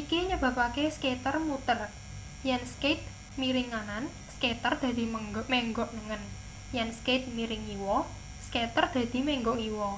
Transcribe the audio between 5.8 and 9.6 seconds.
nengen yen skate miring ngiwa skater dadi menggok